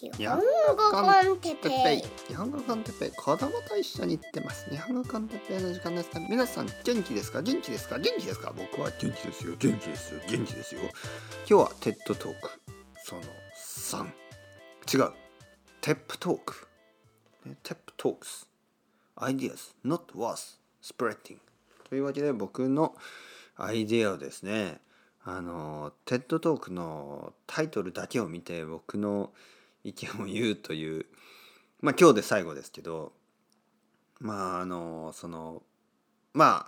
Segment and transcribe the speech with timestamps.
[0.00, 0.44] 日本語
[0.92, 2.02] con Teppei。
[2.28, 3.10] 日本語 con Teppei。
[3.10, 4.70] 子供と一緒に行ってます。
[4.70, 6.10] 日本語 con Teppei の時間です。
[6.30, 7.42] 皆さん元気ですか？
[7.42, 7.98] 元気ですか？
[7.98, 8.52] 元気ですか？
[8.56, 9.56] 僕は元気ですよ。
[9.58, 10.20] 元気ですよ。
[10.30, 10.82] 元気ですよ。
[10.82, 10.92] 今
[11.46, 12.50] 日は TED Talk。
[13.02, 13.22] その
[13.56, 15.12] 3違う。
[15.80, 16.68] TEP Talk。
[17.64, 18.48] TEP Talks。
[19.16, 21.38] ideas not worth spreading
[21.88, 22.94] というわけで僕の
[23.56, 24.78] アイデアをですね
[25.24, 29.32] あのテッドトークのタイトルだけを見て僕の
[29.88, 31.06] 意見を言うという
[31.80, 33.12] まあ今日で最後ですけど
[34.20, 35.62] まああのその
[36.32, 36.66] ま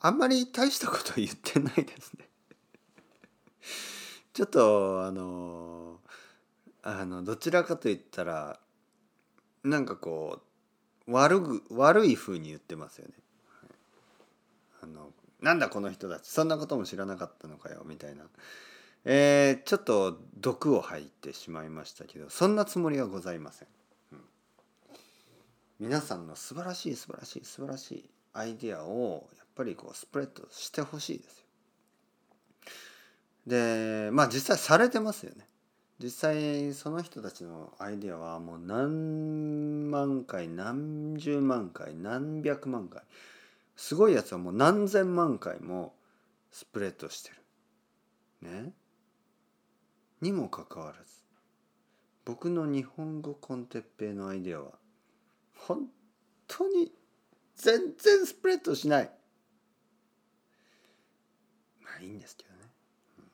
[0.00, 2.28] ああんまり大したこと言ってないですね。
[4.32, 6.00] ちょっとあの
[6.82, 8.58] あのどちらかと言ったら
[9.62, 10.40] なんかこ
[11.06, 13.14] う悪ぐ悪い風に言ってますよね。
[14.82, 18.24] あのなんだこの人たちそんなことも知らなかったのかよみたいな、
[19.04, 23.68] えー、ちょっと毒を吐いてしまいましたけどそんなつもりはございません、
[24.12, 24.18] うん、
[25.80, 31.44] 皆さんの素晴らしい素晴らしい素晴らしいアイデアをやっぱりこうスプレッドしてほしいですよ
[33.46, 35.46] でまあ実際されてますよね
[36.02, 43.02] 実際その人たちのアイデアはもう何万回何十万回何百万回
[43.76, 45.94] すごいやつはもう何千万回も
[46.50, 47.30] スプレッドして
[48.42, 48.50] る。
[48.50, 48.72] ね。
[50.20, 51.20] にもかかわらず
[52.24, 54.72] 僕の日本語コンテッペイのアイデアは
[55.56, 55.86] 本
[56.46, 56.92] 当に
[57.56, 59.10] 全然スプレッドしない。
[61.82, 62.56] まあいいんですけどね。
[63.18, 63.24] うん、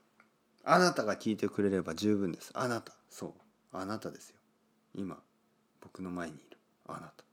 [0.65, 2.51] あなたが聞いてくれれば十分です。
[2.55, 2.93] あなた。
[3.09, 3.33] そう。
[3.73, 4.37] あなたですよ。
[4.95, 5.19] 今
[5.81, 7.25] 僕の前にいるあなた。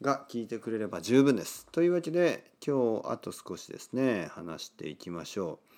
[0.00, 1.66] が聞いてくれれば十分です。
[1.72, 5.74] というわけで今日あと少しですね話していきましょう。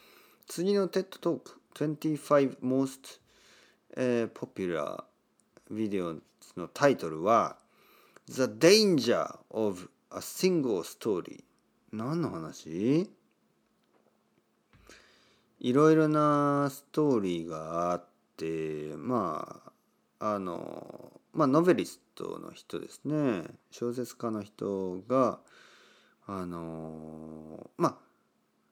[0.47, 3.21] 次の TED トーク25 most、
[3.97, 5.05] uh, popular
[5.73, 6.21] videos
[6.57, 7.57] のタイトルは
[8.27, 11.43] The Danger of a Single Story
[11.93, 13.11] 何の話？
[15.59, 18.05] いろいろなストーリーがあっ
[18.37, 19.61] てま
[20.19, 23.43] ああのまあノベリストの人ですね。
[23.71, 25.41] 小説家の人が
[26.27, 28.09] あのまあ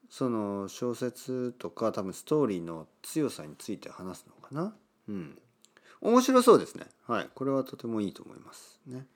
[0.09, 4.75] その小説とか多分ストーリーの強さについて話すのかな？
[5.09, 5.39] うん
[6.01, 9.07] 面白そうですねはいこれはとてもいいと思いますね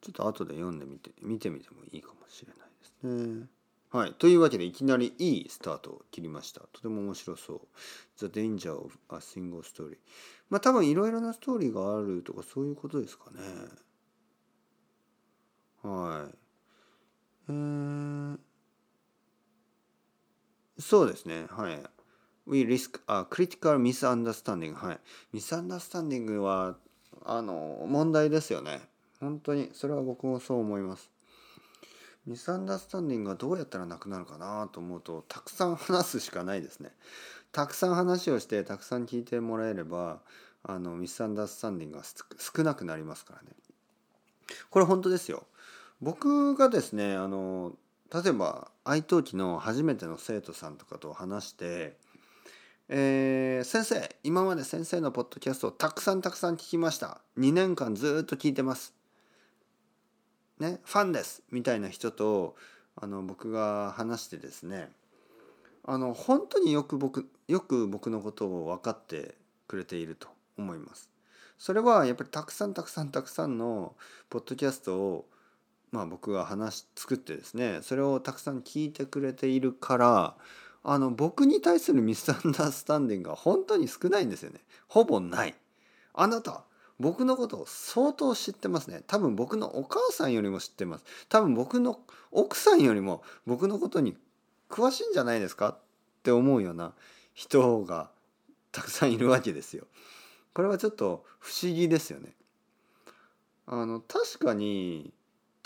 [0.00, 3.46] ちょっと後で読んでみて見てみてもいいかもしれないですね
[3.92, 4.12] はい。
[4.14, 6.60] というわけで、いきなりいいスタートを切りました。
[6.72, 7.60] とても面白そう。
[8.18, 9.96] The Danger of a Single Story。
[10.50, 13.38] まあ多分いろいろなストーリーがあるとかそういうことですかね。
[15.82, 16.34] はい。
[17.48, 18.38] えー、
[20.78, 21.46] そうですね。
[21.50, 21.82] はい。
[22.46, 24.74] We risk a critical misunderstanding.
[24.74, 25.00] はい。
[25.34, 26.76] misunderstanding は、
[27.24, 28.80] あの、問題ですよね。
[29.20, 29.70] 本当に。
[29.72, 31.10] それは僕もそう思います。
[32.26, 36.90] ミスアンダースタンディングがどうやったらなくなるかなと思うとたくさん話すしかないですね。
[37.52, 40.18] たくさん話をしてたくさん聞いてもらえれば
[40.64, 43.50] あのミスアンダースタンディングが少なくなりますからね。
[44.70, 45.46] これ本当ですよ。
[46.00, 47.76] 僕がですねあの
[48.12, 51.96] 例えば愛登記の初めての生徒さんとかと話して
[52.88, 58.96] 「えー、先生今まで先生のポッドキャストをたくさんたくさん聞きました2年間ずっと聞いてます
[60.58, 62.56] ね、ファンですみたいな人と
[62.96, 64.88] あの僕が話してですね
[65.84, 69.34] あの本当によく僕よく僕のことを分かって
[69.68, 70.28] くれていると
[70.58, 71.10] 思います。
[71.58, 73.94] それはやっぱりたくさんたくさんたくさんの
[74.28, 75.28] ポッドキャストを
[75.92, 80.34] まあ僕が話作ってですねそれをたくさん聞いてくれているから
[80.84, 84.60] あの僕に対するミスアンダースタンディングが本当に少ないんですよね。
[84.88, 85.54] ほぼない。
[86.14, 86.64] あなた
[86.98, 94.16] 僕のことを相当知ってますね多分僕のお母さんよりも知ってます多分僕の奥さんよりも僕のことに
[94.70, 95.68] 詳しいんじゃないですか？
[95.70, 95.78] っ
[96.22, 96.92] て思うような
[97.34, 98.10] 人が
[98.72, 99.86] たくさんいるわけですよ。
[100.54, 102.34] これはちょっと不思議ですよね。
[103.66, 105.12] あの確かに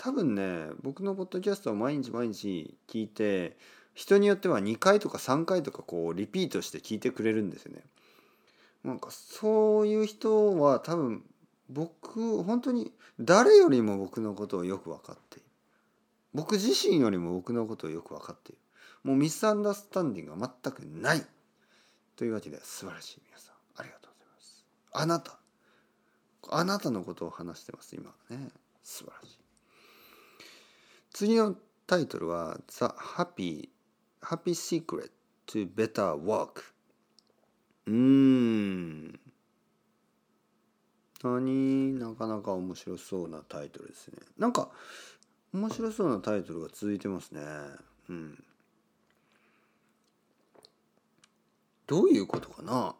[0.03, 3.55] 多分ね僕のポッドキャストを毎日毎日聞いて
[3.93, 7.83] 人によっては2回とか3回とかこうリピートして聞いてくれるんですよね。
[8.83, 11.23] なんかそういう人は多分
[11.69, 15.45] 僕本当に誰よりも僕のことをよく分かっている。
[16.33, 18.57] 僕自身よりも僕のことをよく分かっている。
[19.03, 21.23] もうミスアンダースタンディングが全くない。
[22.15, 24.65] というわけで素晴らしい皆さんありがとうございます。
[24.93, 25.37] あなた。
[26.49, 28.49] あなたのことを話してます今ね。
[28.81, 29.40] 素晴らしい。
[31.21, 33.69] 次のタイトルは「The Happy,
[34.23, 35.11] Happy Secret
[35.45, 36.63] to Better Work」
[37.85, 39.19] うーん。
[41.21, 41.99] 何？
[41.99, 44.17] なかなか面白そうなタイトルですね。
[44.39, 44.71] なんか
[45.53, 47.43] 面白そうなタイトルが続いてますね。
[48.09, 48.43] うん。
[51.85, 52.95] どういうことかな？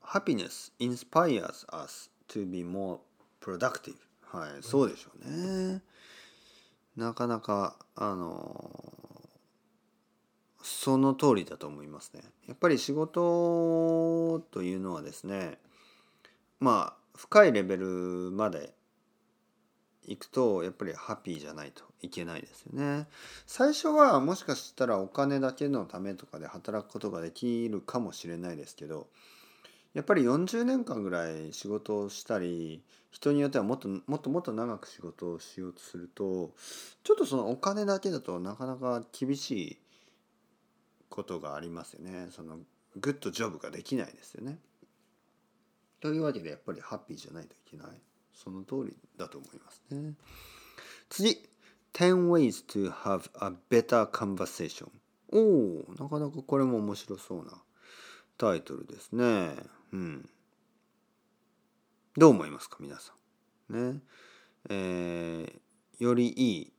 [0.00, 3.00] ハピネス inspires us to be more
[3.40, 5.82] productive はいそうでしょうね。
[6.96, 8.70] なかなかあの
[10.62, 12.22] その通りだと思いますね。
[12.46, 15.58] やっぱり仕事というのはですね
[16.58, 17.86] まあ深いレベル
[18.32, 18.72] まで
[20.06, 23.06] 行くとやっぱりハッピーじゃないといけないですよね。
[23.46, 29.08] 最初はもしかしたらお金だけのためとかで働くことができるかもしれないですけど
[29.94, 36.52] やっぱり40年間ぐらい仕事をしたり人によってはもっともっともっと長く仕事をしようとすると
[37.02, 39.78] ちょっとそのお金だけだとなかなか厳しい
[41.08, 42.28] ことがありますよね。
[42.30, 42.58] その
[42.96, 44.58] グッドジョブができないですよね。
[46.00, 47.88] というわけでやっぱりハッピーじゃないといけない。
[48.32, 50.14] その通りだと思いますね。
[51.08, 51.50] 次。
[51.92, 54.88] 10 ways to have a better conversation
[55.32, 55.40] お
[55.90, 57.60] おなかなかこれも面白そうな。
[58.40, 59.50] タイトルですね。
[59.92, 60.26] うん。
[62.16, 63.12] どう思いますか皆さ
[63.68, 63.92] ん。
[63.92, 64.00] ね。
[64.70, 66.72] えー、よりいい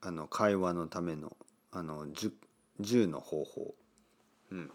[0.00, 1.36] あの会話のための
[1.70, 2.08] あの
[2.80, 3.74] 10, の方法。
[4.50, 4.70] うん。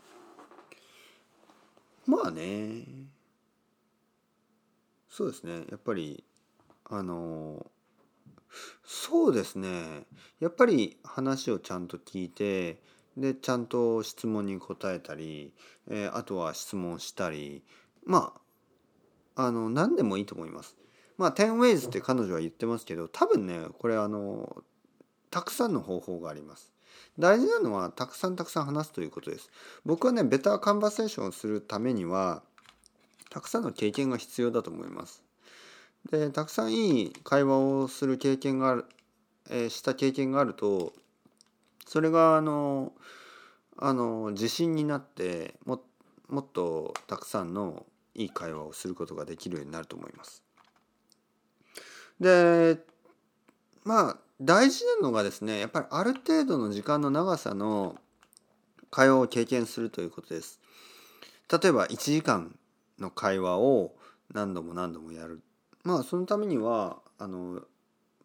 [2.06, 2.86] まあね。
[5.10, 5.66] そうですね。
[5.70, 6.24] やっぱり
[6.86, 7.70] あの
[8.86, 10.06] そうですね。
[10.40, 12.82] やっぱり話をちゃんと聞いて
[13.20, 15.54] でちゃんと質問に答えたり、
[15.90, 17.64] えー、あとは質問したり
[18.06, 18.34] ま
[19.36, 20.76] ああの何でもいいと思います。
[21.18, 24.64] まあ10 ways って彼女は言ってますけど多分ねこれあの
[25.32, 26.72] たくさんの方法があります。
[27.18, 29.50] 大事なのはたくさんたくさん話すということです。
[29.86, 32.42] 僕はねベターカンバセーションをするためには
[33.30, 35.24] たくさんの経験が必要だと思います。
[36.12, 38.86] でたくさんいい会話をする経験がある、
[39.50, 40.94] えー、した経験があると
[41.90, 42.94] それがあの
[43.76, 45.82] あの自信になっても
[46.28, 50.44] もっとたくさんのいい会話をすることができるようになると思います。
[52.20, 52.78] で
[53.84, 57.96] まあ大事なのがですねやっぱりある程度の時間の長さの
[58.92, 60.60] 会話を経験するということです。
[61.52, 62.56] 例えば1時間
[63.00, 63.96] の会話を
[64.32, 65.42] 何度も何度もやる。
[65.84, 67.64] まあそのためにはあの、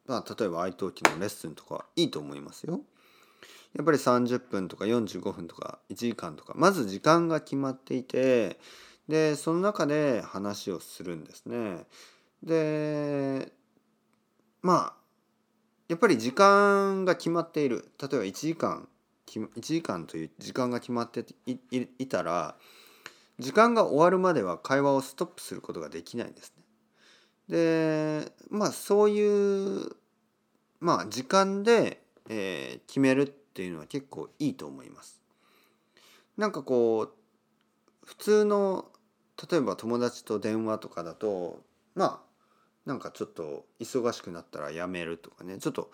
[0.04, 2.82] まあ、例えば愛登記のレッスンとかいいと思いますよ。
[3.76, 8.58] やっぱり30分とか45分とか1時間とかまず時間が決まっていて
[9.08, 11.84] でその中で話をするんですね。
[12.42, 13.52] で
[14.62, 15.04] まあ
[15.88, 18.88] やっぱり時間が決まっている例えば1時間
[19.26, 22.56] 1時間という時間が決まっていたら
[23.38, 26.64] 時間が終わるまでは会話をストップすることができないんですね。
[27.48, 29.90] でまあそういう
[30.80, 35.22] まあ時間で、えー、決めるっていうのは結構いいと思います。
[36.36, 38.86] なんかこう普通の
[39.48, 41.62] 例えば友達と電話とかだと
[41.94, 42.20] まあ
[42.84, 45.92] なんかちょっと忙しくなったらやめるとかねちょっと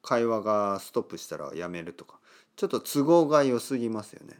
[0.00, 2.18] 会話がストップしたらやめるとか
[2.56, 4.38] ちょっと都合が良すぎますよね。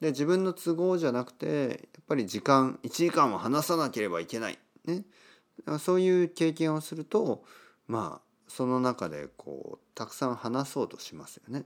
[0.00, 4.58] で自分の都合じゃなくてやっぱり時間1時間は話さなければいけない。
[4.86, 5.04] ね、
[5.78, 7.44] そういう経験をすると
[7.86, 11.64] まあその中でこうたくさん話そうとしますよね。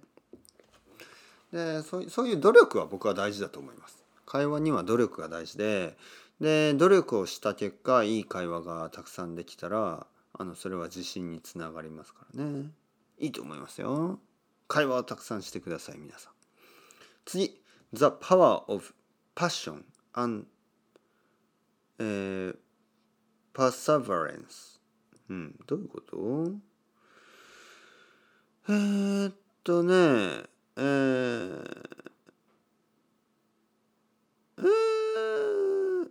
[1.52, 4.02] でそうそういう努力は僕は大事だと思います。
[4.24, 5.96] 会話には努力が大事で
[6.40, 12.70] で努力をした結果いい会話がたくさんできたらあのそれは自信につながりますからね。
[13.18, 14.18] いいと思いますよ。
[14.66, 16.32] 会話をたくさんしてください皆さん。
[17.26, 17.60] 次
[17.92, 18.94] The power of
[19.36, 20.46] passion and、
[21.98, 22.56] えー、
[23.52, 24.80] perseverance
[25.28, 26.52] うんどういうこと？
[28.68, 30.84] えー、っとねえー、
[34.58, 36.10] えー、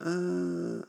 [0.00, 0.86] えー、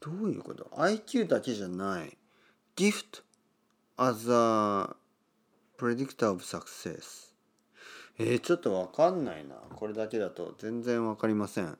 [0.00, 2.16] どういうこと ?IQ だけじゃない。
[2.76, 3.22] gift
[3.96, 4.96] as a
[5.76, 7.32] predictor of success
[8.18, 9.54] えー、ちょっとわかんないな。
[9.74, 11.78] これだけだと全然わかりません。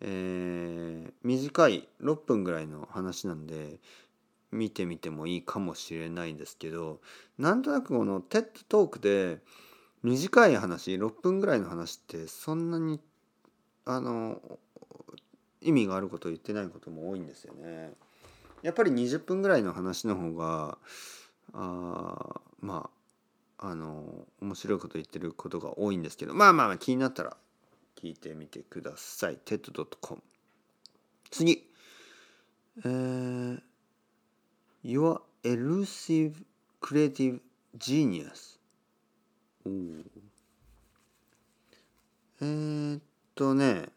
[0.00, 3.80] えー、短い6分ぐらいの話なんで
[4.50, 7.00] 見てみてもいいかもしれないですけど
[7.38, 9.38] なんとなくこの TED トークで
[10.02, 13.00] 短い話6分ぐらいの話ってそんなに
[13.84, 14.40] あの
[15.60, 17.92] 意味があることを言ってないことも多いんですよね。
[18.62, 20.78] やっぱり20分ぐらいの話の方が
[21.52, 22.90] あま
[23.58, 27.36] ああの面白いこと言ってることが多いんですけどまあまあ気になったら
[28.00, 29.38] 聞いてみてください。
[29.44, 30.22] TED.com
[31.30, 31.68] 次。
[32.84, 33.60] えー、
[34.84, 36.44] Your elusive
[36.80, 37.40] creative
[37.76, 38.60] genius
[39.66, 39.70] お
[42.40, 43.02] えー、っ
[43.34, 43.88] とね。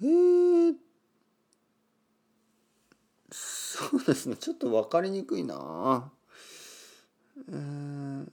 [0.00, 0.74] えー、
[3.30, 4.36] そうですね。
[4.36, 6.10] ちょっと分かりにくいな。
[7.48, 8.26] えー、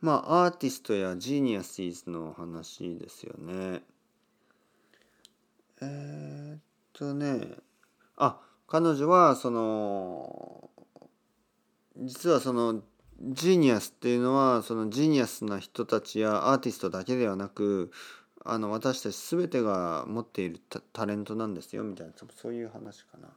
[0.00, 3.82] まあアーティストやジーニアスイズの話ですよね
[5.80, 6.60] えー、っ
[6.92, 7.40] とね
[8.16, 10.70] あ彼女はその
[11.96, 12.82] 実はその
[13.20, 17.90] genius っていうのはその genius な人たちやアーティストだけではなく
[18.44, 20.60] あの私たち全てが持っている
[20.92, 23.28] タレントなんですよみたいなそういう話かな。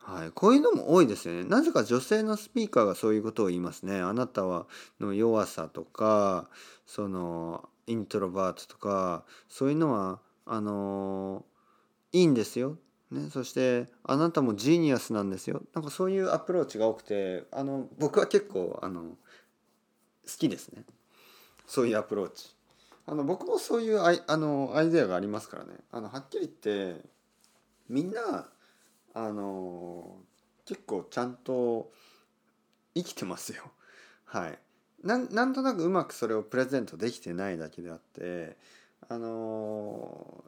[0.00, 1.44] はい、こういうのも多いですよね。
[1.44, 4.00] なぜか女性のスピーカーがそういうことを言いますね。
[4.00, 4.66] あなたは
[4.98, 6.48] の弱さとか
[6.86, 11.44] その introvert とかそういうのはあの
[12.12, 12.76] いいんですよ。
[13.10, 15.62] ね、そしてあなたも genius なんですよ。
[15.74, 19.16] なんかそういうアプローチが多くてあの僕は結構あの好
[20.38, 20.84] きですね。
[21.66, 22.54] そういうアプローチ。
[23.06, 27.02] あの僕もそういうアイあのアイデアがありますからねあのはっきり言って
[27.88, 28.48] みんな
[29.14, 30.16] あの
[30.64, 31.92] 結構ちゃんと
[32.94, 33.70] 生きてますよ。
[34.24, 34.58] はい。
[35.02, 38.58] ななんとなくうまくそれをプレゼントできてないだけであって
[39.08, 40.44] あの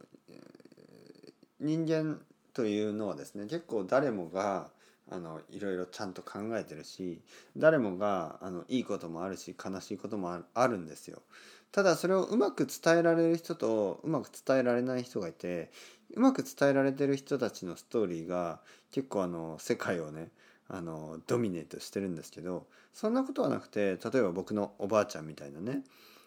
[1.58, 2.20] 人間
[2.52, 4.70] というのはですね結構誰もが
[5.12, 7.20] あのいろいろちゃんと考えてるし
[7.56, 11.22] 誰もがあのいいこともあるし悲しいこともあるんですよ。
[11.70, 15.70] ただそれをうまく伝えられる人とうまく伝えられない人がいて
[16.14, 20.28] うまく伝えられてる人たちのストーリーが結構あの世界をね
[20.68, 25.82] あのドミネートしてるんですけどそんなことはなくて例えば僕のおばあちゃんみたいなね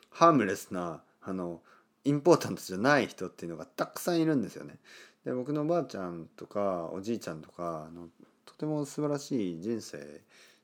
[0.09, 1.61] ハームレスなあの
[2.03, 4.77] インポータントじゃない人っていうのがたくさんいるんですよね。
[5.25, 8.07] で僕のおばあちゃんとかおじいちゃんとかあの
[8.45, 10.21] とても素晴らしい人生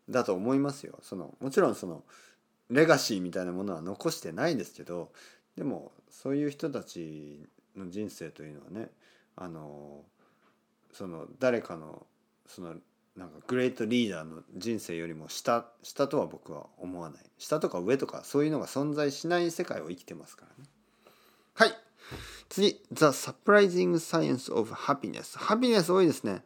[0.09, 0.99] だと思いますよ。
[1.01, 2.03] そのもちろんその
[2.69, 5.11] レガシーみたいなものは残してないですけど
[5.57, 8.89] でもそういう人たちの人生というのはね
[9.35, 10.03] あの
[10.93, 12.05] その誰かの
[12.47, 12.75] その
[13.15, 17.23] なんかグレートリーダーの人生よりも下下とは僕は思わない。
[17.37, 20.69] 下とか上とかそういうのが存在しない世界を生きてますからね。
[21.53, 21.71] はい。
[22.49, 26.43] 次 The Surprising Science of Happiness ハピネス多いですね。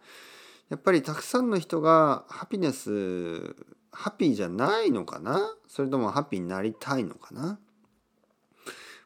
[0.69, 3.55] やっぱりたくさんの人がハピネス
[3.91, 5.55] ハッピーじゃないのかな？
[5.67, 7.59] それともハッピーになりたいのかな？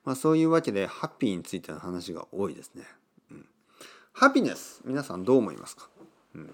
[0.04, 2.84] まあそういうわけでハッピーについての話が多いですね。
[3.32, 3.46] うん、
[4.14, 5.90] ハピネス皆さんどう思いますか、
[6.34, 6.54] うん、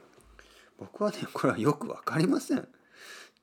[0.80, 2.68] 僕はねこれはよく分かりません。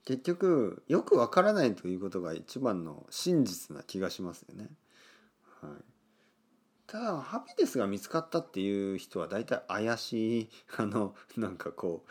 [0.05, 4.69] 結局よくわからないということが一番の真実な気がしますよね。
[5.61, 5.71] はい、
[6.93, 12.05] ただハピネスが見つかったっていう人は大体怪しい あのなんかこ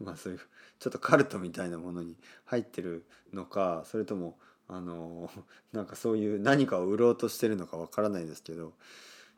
[0.00, 0.40] うまあそういう
[0.78, 3.04] ちょっとカルトみたいなものに入ってる
[3.34, 5.30] のかそれともあの
[5.72, 8.72] なんかそういう何かを売ろうとしてるのかわからないですけど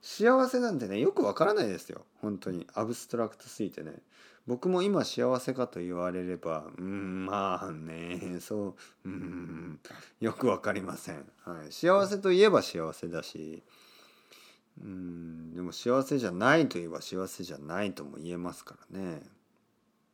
[0.01, 2.07] 幸せなんてねよくわからないですよ。
[2.21, 2.65] 本当に。
[2.73, 4.01] アブストラクトすぎてね。
[4.47, 9.79] 僕も今幸せかと言われればうんまあねそううん
[10.21, 13.63] よくわかりません、はい、幸せといえば幸せだし
[14.81, 19.23] うんでも幸せじゃないといえば幸せじゃないとも言えますからね。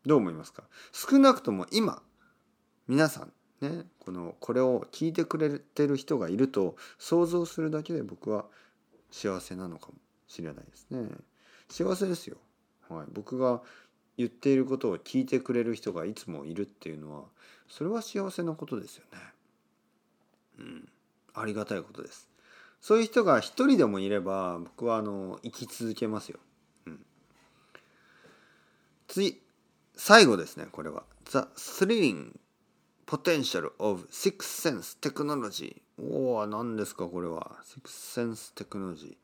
[0.06, 0.64] どう思いますか？
[0.92, 2.02] 少なくとも今
[2.88, 8.46] 皆さんねこのこれを聞いてくれてる人がいると想像するだけで僕は
[9.10, 9.94] 幸せなのかも
[10.26, 11.08] しれないですね。
[11.70, 12.36] 幸せですよ、
[12.90, 13.62] はい、僕が
[14.16, 17.24] 言っていることを聞いてくれる人がいつもいるっていうのは
[17.68, 19.18] それは幸せなことですよね。
[20.58, 20.88] うん。
[21.32, 22.28] ありがたいことです。
[22.84, 26.38] そういう人が一人でもいれば僕はあの生き続けますよ、
[26.86, 27.00] うん、
[29.08, 29.40] 次
[29.96, 31.04] 最後ですねこれは。
[31.24, 32.38] The Thrilling
[33.06, 37.52] Potential of Sixth Sense Technology おお何ですかこれは。
[37.64, 39.16] Sixth Sense Technology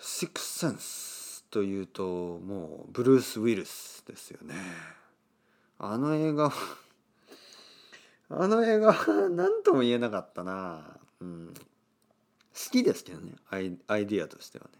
[0.00, 4.56] Sixth Sense というともうブルース・ウィルスですよね。
[5.78, 6.52] あの映画は
[8.30, 13.32] あの映画は何とも言えなかったな、うん、好きですけどね。
[13.50, 14.70] アイアイディアとしてはね。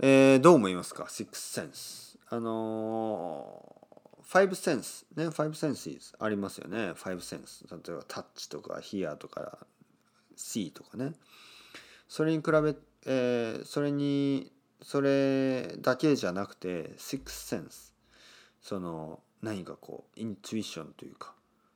[0.00, 5.28] えー、どう思いますか？Sixth Sense あのー、5センスね。
[5.28, 6.92] 5センスありますよね。
[6.92, 9.58] 5センス例えばタッチとかヒアとか
[10.36, 11.12] C とかね。
[12.06, 12.74] それに比べ、
[13.06, 14.52] えー、それに
[14.82, 17.92] それだけじゃなくて Six Sense
[18.62, 21.34] その何かこうイントゥイションというか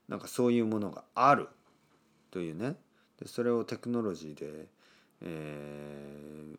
[0.09, 1.49] なんかそういうものがある。
[2.33, 2.75] というね。
[3.21, 4.67] でそれをテクノロジーで、
[5.21, 6.59] えー、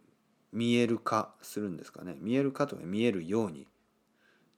[0.53, 2.15] 見える化するんですかね。
[2.19, 3.67] 見える化とか見えるように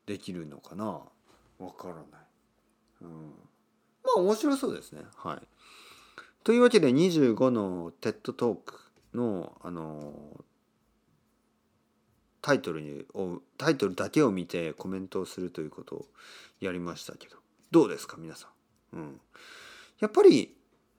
[0.05, 1.01] できるのかな。
[1.57, 2.05] わからない、
[3.01, 3.09] うん、
[4.03, 5.01] まあ面白そうですね。
[5.15, 5.47] はい。
[6.43, 8.79] というわけで25の TED トーク
[9.15, 10.13] のあの
[12.41, 13.05] タイトルに
[13.57, 16.05] タイトルだけを見てコメントをするということを
[16.59, 17.37] やりましたけど。
[17.71, 18.47] どうですか皆さ
[18.93, 19.21] ん、うん、
[19.99, 20.55] やっぱり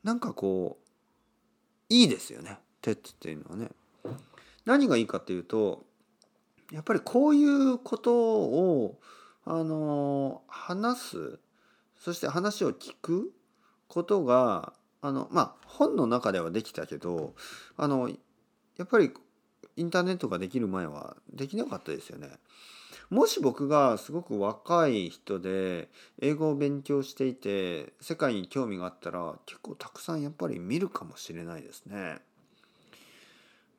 [0.06, 0.78] なんかこ
[1.90, 3.70] ういいですよね TED っていうのはね
[4.64, 5.82] 何がいいかっていうと
[6.70, 9.00] やっぱりこういうことを
[9.44, 11.38] あの話す
[11.98, 13.32] そして話を聞く
[13.88, 17.34] ことがあのまあ本の中ではできたけど
[17.76, 18.08] あの
[18.76, 19.12] やっぱり
[19.74, 22.28] インターネットができる前はできなかったですよね。
[23.10, 25.88] もし僕がすごく若い人で
[26.20, 32.18] 英語を勉強していて世界に興味があったら結構たくさんやっぱり見るかもしれないですね。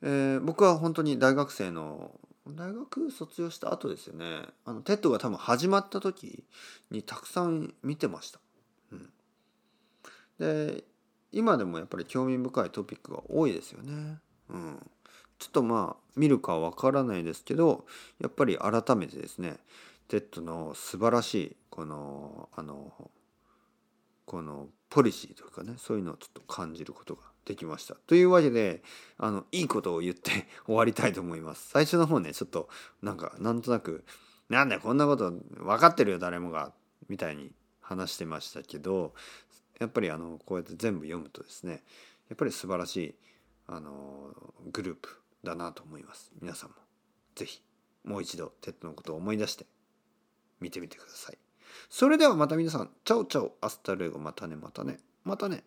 [0.02, 2.12] えー、僕は本当に大学生の
[2.48, 6.44] 大学卒業した後ですよねあの TED が多分始まった時
[6.92, 8.40] にたくさん見てました。
[8.92, 9.10] うん、
[10.40, 10.84] で
[11.32, 14.20] 今でもやっぱり興味深いトピックが多いですよね。
[14.50, 14.92] うん、
[15.40, 17.86] ちょっとまあ見るかわからないですけど
[18.20, 19.58] やっぱり改めてですね
[20.08, 22.92] TED の素晴らしいこのあの
[24.26, 27.96] このポリシーというかねそういうのをちょっと感じることができました。
[28.08, 28.84] というわけで
[29.18, 31.70] あのいいことを言って 終わりたいと思います。
[31.70, 32.70] 最初の方ねちょっと
[33.02, 34.04] なんかなんとなく
[34.50, 36.74] 「なんだよこんなこと分かってるよ誰もが」
[37.10, 39.14] みたいに話してましたけど
[39.80, 41.84] やっぱりあのこうやって全部読むとですね
[42.28, 43.16] やっぱり素晴らしい
[43.68, 44.36] あの
[44.74, 46.32] グループだなと思います。
[46.42, 46.76] 皆さんも。
[47.36, 47.62] 是非
[48.04, 49.66] もう一度 TED のことを思い出して
[50.60, 51.38] 見てみてください。
[51.90, 52.90] それではまた皆さん。
[53.04, 53.56] Ciao ciao。
[53.62, 54.20] Hasta luego。
[54.20, 55.00] またねまたね。
[55.24, 55.64] またね。